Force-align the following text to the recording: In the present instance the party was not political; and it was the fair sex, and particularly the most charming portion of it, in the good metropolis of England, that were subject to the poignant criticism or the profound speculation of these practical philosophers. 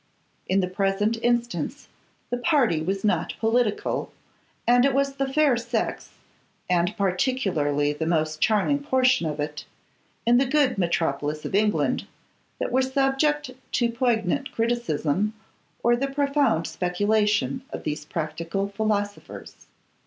In 0.49 0.61
the 0.61 0.67
present 0.67 1.19
instance 1.21 1.87
the 2.31 2.37
party 2.39 2.81
was 2.81 3.03
not 3.03 3.35
political; 3.39 4.11
and 4.65 4.83
it 4.83 4.95
was 4.95 5.13
the 5.17 5.31
fair 5.31 5.55
sex, 5.57 6.09
and 6.67 6.97
particularly 6.97 7.93
the 7.93 8.07
most 8.07 8.41
charming 8.41 8.81
portion 8.81 9.27
of 9.27 9.39
it, 9.39 9.65
in 10.25 10.39
the 10.39 10.47
good 10.47 10.79
metropolis 10.79 11.45
of 11.45 11.53
England, 11.53 12.07
that 12.57 12.71
were 12.71 12.81
subject 12.81 13.51
to 13.73 13.89
the 13.89 13.93
poignant 13.95 14.51
criticism 14.51 15.35
or 15.83 15.95
the 15.95 16.07
profound 16.07 16.65
speculation 16.65 17.61
of 17.69 17.83
these 17.83 18.03
practical 18.03 18.69
philosophers. 18.69 19.67